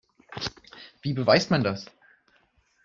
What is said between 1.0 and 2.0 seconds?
Wie beweist man das?